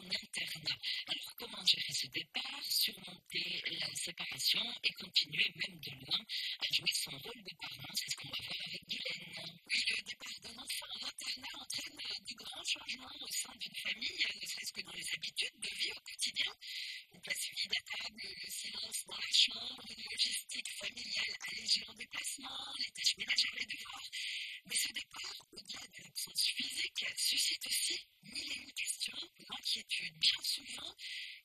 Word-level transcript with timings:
en 0.00 0.06
interne. 0.06 0.68
Alors 1.08 1.34
comment 1.36 1.64
gérer 1.66 1.92
ce 1.92 2.06
départ, 2.08 2.62
surmonter 2.62 3.62
la 3.80 3.94
séparation 3.94 4.62
et 4.82 4.92
continuer 4.94 5.52
même 5.56 5.78
de 5.80 5.90
loin 5.90 6.20
à 6.60 6.72
jouer 6.72 6.92
son 6.94 7.10
rôle 7.10 7.42
de 7.42 7.54
parent? 7.60 7.92
C'est 7.94 8.10
ce 8.10 8.16
qu'on 8.16 8.28
va 8.28 8.44
voir 8.44 8.60
avec 8.66 8.82
Guylaine. 8.88 9.58
Le 9.68 10.02
départ 10.02 10.40
d'un 10.40 10.62
enfant 10.62 10.86
en 10.94 11.06
internat 11.06 11.60
entraîne 11.60 12.00
euh, 12.00 12.24
du 12.24 12.34
grand 12.34 12.64
changement 12.64 13.12
au 13.20 13.28
sein 13.28 13.54
d'une 13.56 13.76
famille, 13.76 14.24
euh, 14.24 14.40
ne 14.40 14.46
serait-ce 14.46 14.72
que 14.72 14.80
dans 14.82 14.92
les 14.92 15.12
habitudes 15.12 15.60
de 15.60 15.68
vie 15.68 15.92
au 15.92 16.00
quotidien. 16.00 16.52
La 17.26 17.34
suivi 17.34 17.68
de 17.68 17.74
table, 17.74 18.22
le 18.22 18.50
silence 18.50 19.04
dans 19.06 19.16
la 19.16 19.32
chambre, 19.32 19.84
une 19.90 20.04
logistique 20.10 20.70
familiale 20.70 21.36
allégée 21.50 21.84
en 21.86 21.94
déplacement, 21.94 22.74
les 22.78 22.90
tâches 22.92 23.16
ménagères, 23.18 23.54
les 23.58 23.66
devoirs. 23.66 24.10
Mais 24.64 24.76
ce 24.76 24.92
départ, 24.92 25.46
au-delà 25.52 25.86
de 25.86 26.02
l'absence 26.02 26.42
physique, 26.46 27.04
suscite 27.16 27.66
aussi 27.66 28.08
mille 28.22 28.52
et 28.52 28.56
une. 28.62 28.70
Bien 29.50 30.42
souvent, 30.44 30.94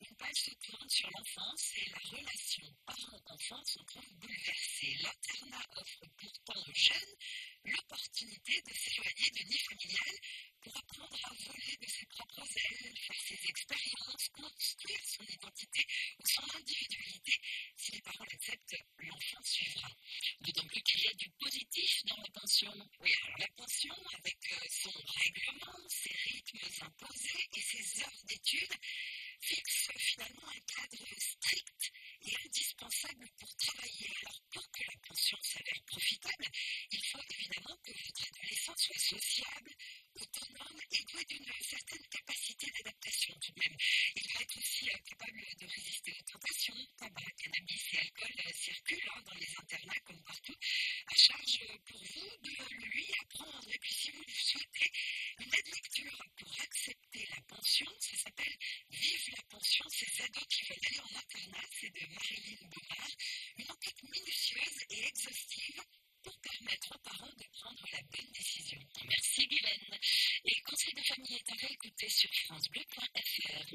une 0.02 0.16
page 0.18 0.36
se 0.36 0.52
tourne 0.56 0.90
sur 0.90 1.10
l'enfance 1.10 1.72
et 1.78 1.90
la 1.90 1.98
relation 1.98 2.68
parent-enfant 2.86 3.64
se 3.66 3.80
trouve 3.80 4.14
bouleversée. 4.20 4.96
L'internat 5.02 5.66
offre 5.78 6.06
pourtant 6.18 6.62
aux 6.70 6.74
jeunes 6.74 7.16
l'opportunité 7.64 8.62
de 8.62 8.74
s'éloigner 8.74 9.32
du 9.32 9.46
nid 9.46 9.58
familial 9.58 10.16
pour 10.62 10.78
apprendre 10.78 11.18
à 11.24 11.34
voler 11.34 11.78
de 11.82 11.88
ses 11.88 12.06
propres 12.06 12.46
ailes, 12.58 12.98
faire 12.98 13.22
ses 13.26 13.50
expériences, 13.50 14.30
construire 14.34 15.02
son 15.06 15.24
identité 15.24 15.86
ou 16.20 16.28
son 16.28 16.58
individualité. 16.58 17.34
Si 17.76 17.92
les 17.92 18.02
parents 18.02 18.26
l'acceptent, 18.32 18.76
l'enfant 19.00 19.44
suivra. 19.44 19.90
D'autant 20.42 20.68
plus 20.68 20.82
qu'il 20.82 21.02
y 21.02 21.08
a 21.08 21.14
du 21.14 21.30
positif 21.32 22.06
dans 22.06 22.18
la 22.18 22.30
pension. 22.30 22.74
Oui, 23.00 23.12
alors 23.24 23.36
avec 24.14 24.38
euh, 24.52 24.68
son 24.70 24.92
heures 28.02 28.24
d'études, 28.26 28.76
fixe 29.42 29.92
finalement 29.98 30.48
un 30.50 30.60
cadre 30.62 31.06
strict 31.20 31.92
et 32.22 32.36
indispensable 32.46 33.28
pour 33.40 33.56
travailler. 33.56 34.10
Alors, 34.22 34.42
pour 34.52 34.72
que 34.72 34.84
la 34.84 34.98
pension 35.08 35.38
s'avère 35.42 35.84
profitable, 35.86 36.46
il 36.92 37.06
faut 37.06 37.22
évidemment 37.30 37.78
que 37.84 37.92
votre 37.92 38.28
adolescent 38.28 38.76
soit 38.78 39.00
sociable, 39.00 39.72
autonome 40.16 40.82
et 40.92 41.04
doué 41.12 41.26
d'une 41.26 41.46
certaine 41.62 42.08
capacité 42.08 42.72
d'adaptation 42.72 42.85
ça 57.66 58.18
s'appelle 58.18 58.56
Vive 58.92 59.34
la 59.36 59.44
pension. 59.50 59.86
ces 59.90 60.22
ados 60.22 60.46
qui 60.50 60.66
veulent 60.66 60.78
aller 60.86 61.00
en 61.00 61.18
internat, 61.18 61.68
c'est 61.80 61.90
de 61.90 62.06
Marilyn 62.14 62.68
Bourard, 62.70 63.10
une 63.58 63.72
enquête 63.72 64.04
minutieuse 64.04 64.84
et 64.92 65.08
exhaustive 65.08 65.82
pour 66.24 66.38
permettre 66.40 66.96
aux 66.96 67.00
parents 67.00 67.34
de 67.38 67.46
prendre 67.60 67.84
la 67.92 68.02
bonne 68.02 68.32
décision. 68.34 68.80
Merci 69.08 69.48
Guylaine. 69.48 70.00
Et 70.46 70.62
conseil 70.62 70.94
de 70.94 71.02
famille 71.02 71.36
est 71.36 71.52
à 71.52 71.56
réécouter 71.56 72.10
sur 72.10 72.30
francebleu.fr. 72.46 73.66